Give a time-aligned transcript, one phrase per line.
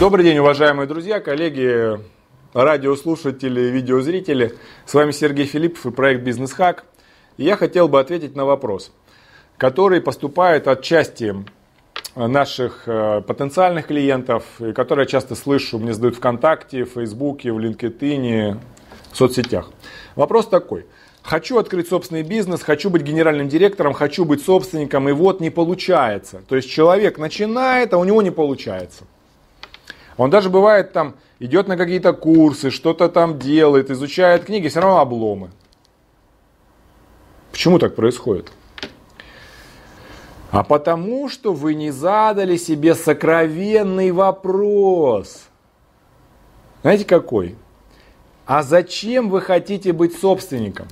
[0.00, 2.00] Добрый день, уважаемые друзья, коллеги,
[2.52, 4.56] радиослушатели, видеозрители.
[4.86, 6.84] С вами Сергей Филиппов и проект «Бизнес Хак».
[7.36, 8.90] Я хотел бы ответить на вопрос,
[9.56, 11.36] который поступает от части
[12.16, 17.58] наших э, потенциальных клиентов, и который я часто слышу, мне задают ВКонтакте, в Фейсбуке, в
[17.58, 18.58] LinkedIn,
[19.12, 19.70] в соцсетях.
[20.16, 20.86] Вопрос такой.
[21.22, 26.42] Хочу открыть собственный бизнес, хочу быть генеральным директором, хочу быть собственником, и вот не получается.
[26.48, 29.04] То есть человек начинает, а у него не получается.
[30.16, 35.00] Он даже бывает там, идет на какие-то курсы, что-то там делает, изучает книги, все равно
[35.00, 35.50] обломы.
[37.50, 38.52] Почему так происходит?
[40.50, 45.48] А потому что вы не задали себе сокровенный вопрос.
[46.82, 47.56] Знаете какой?
[48.46, 50.86] А зачем вы хотите быть собственником?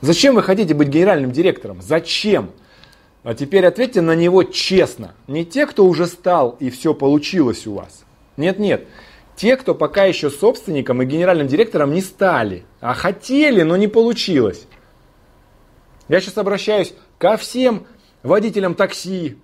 [0.00, 1.80] Зачем вы хотите быть генеральным директором?
[1.80, 2.50] Зачем?
[3.22, 5.14] А теперь ответьте на него честно.
[5.26, 8.04] Не те, кто уже стал и все получилось у вас.
[8.38, 8.86] Нет, нет.
[9.36, 14.66] Те, кто пока еще собственником и генеральным директором не стали, а хотели, но не получилось.
[16.08, 17.86] Я сейчас обращаюсь ко всем
[18.22, 19.36] водителям такси,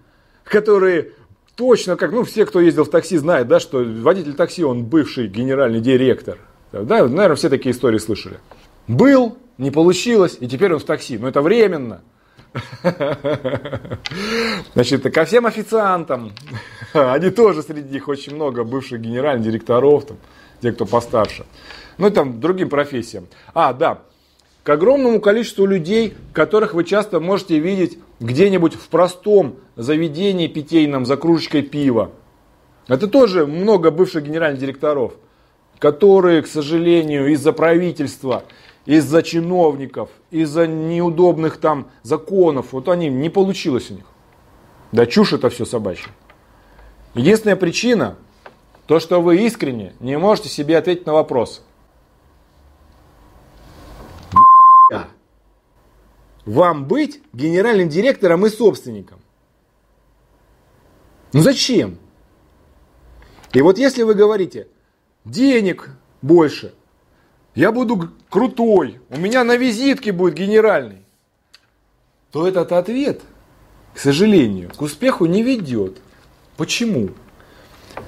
[0.43, 1.13] которые
[1.57, 5.27] точно как, ну, все, кто ездил в такси, знают, да, что водитель такси, он бывший
[5.29, 6.39] генеральный директор.
[6.73, 8.39] Да, наверное, все такие истории слышали.
[8.89, 11.19] Был, не получилось, и теперь он в такси.
[11.19, 12.03] Но это временно.
[14.75, 16.33] Значит, ко всем официантам,
[17.13, 20.17] они тоже среди них очень много бывших генеральных директоров, там,
[20.63, 21.45] те, кто постарше.
[21.99, 23.27] Ну и там другим профессиям.
[23.53, 24.03] А, да,
[24.63, 31.17] к огромному количеству людей, которых вы часто можете видеть где-нибудь в простом заведении питейном за
[31.17, 32.13] кружечкой пива.
[32.87, 35.15] Это тоже много бывших генеральных директоров,
[35.79, 38.45] которые, к сожалению, из-за правительства,
[38.87, 44.05] из-за чиновников, из-за неудобных там законов, вот они, не получилось у них.
[44.93, 46.11] Да чушь это все собачья.
[47.15, 48.17] Единственная причина,
[48.87, 51.65] то, что вы искренне не можете себе ответить на вопрос.
[56.45, 59.19] Вам быть генеральным директором и собственником.
[61.33, 61.99] Ну зачем?
[63.55, 64.69] И вот если вы говорите,
[65.25, 66.75] денег больше–
[67.55, 71.05] я буду крутой, у меня на визитке будет генеральный,
[72.33, 73.23] то этот ответ,
[73.95, 75.99] к сожалению, к успеху не ведет.
[76.57, 77.11] Почему?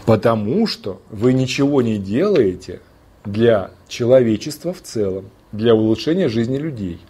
[0.05, 2.81] Потому что вы ничего не делаете
[3.25, 7.01] для человечества в целом, для улучшения жизни людей.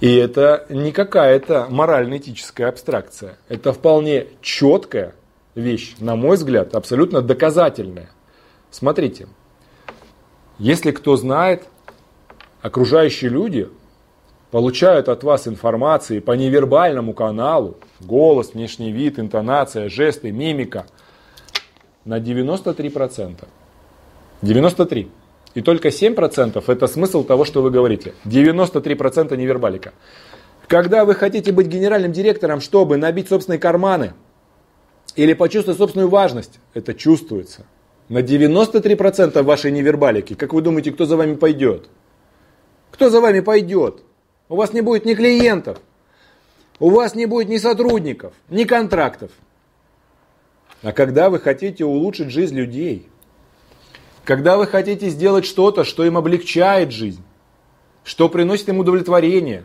[0.00, 3.36] И это не какая-то морально-этическая абстракция.
[3.48, 5.14] Это вполне четкая
[5.56, 8.10] вещь, на мой взгляд, абсолютно доказательная.
[8.70, 9.26] Смотрите,
[10.58, 11.64] если кто знает,
[12.62, 13.68] окружающие люди
[14.50, 20.86] получают от вас информации по невербальному каналу, голос, внешний вид, интонация, жесты, мимика,
[22.04, 23.44] на 93%.
[24.42, 25.08] 93%.
[25.54, 28.14] И только 7% это смысл того, что вы говорите.
[28.24, 29.92] 93% невербалика.
[30.66, 34.12] Когда вы хотите быть генеральным директором, чтобы набить собственные карманы
[35.16, 37.64] или почувствовать собственную важность, это чувствуется–
[38.08, 40.34] на 93% вашей невербалики.
[40.34, 41.88] Как вы думаете, кто за вами пойдет?
[42.90, 44.02] Кто за вами пойдет?
[44.48, 45.78] У вас не будет ни клиентов,
[46.80, 49.30] у вас не будет ни сотрудников, ни контрактов.
[50.82, 53.08] А когда вы хотите улучшить жизнь людей,
[54.24, 57.22] когда вы хотите сделать что-то, что им облегчает жизнь,
[58.04, 59.64] что приносит им удовлетворение,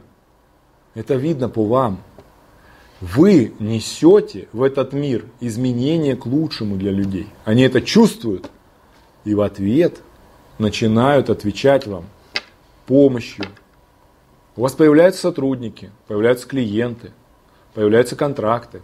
[0.95, 2.01] это видно по вам.
[3.00, 7.27] Вы несете в этот мир изменения к лучшему для людей.
[7.44, 8.50] Они это чувствуют
[9.25, 10.01] и в ответ
[10.57, 12.05] начинают отвечать вам
[12.85, 13.45] помощью.
[14.56, 17.12] У вас появляются сотрудники, появляются клиенты,
[17.74, 18.81] появляются контракты,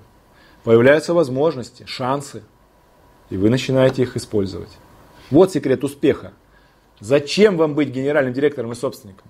[0.64, 2.44] появляются возможности, шансы,
[3.30, 4.78] и вы начинаете их использовать.
[5.30, 6.34] Вот секрет успеха.
[7.00, 9.28] Зачем вам быть генеральным директором и собственником?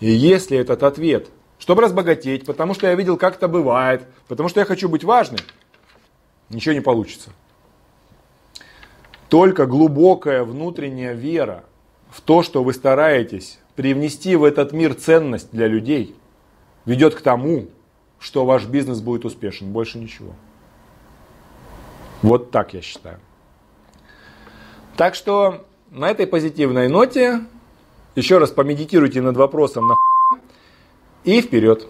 [0.00, 1.28] И если этот ответ–
[1.60, 5.40] чтобы разбогатеть, потому что я видел, как это бывает, потому что я хочу быть важным,
[6.48, 7.30] ничего не получится.
[9.28, 11.64] Только глубокая внутренняя вера
[12.08, 16.14] в то, что вы стараетесь привнести в этот мир ценность для людей,
[16.84, 17.68] ведет к тому,
[18.18, 19.72] что ваш бизнес будет успешен.
[19.72, 20.34] Больше ничего.
[22.20, 23.18] Вот так я считаю.
[24.98, 27.40] Так что на этой позитивной ноте
[28.16, 29.96] еще раз помедитируйте над вопросом на
[31.24, 31.86] и вперед!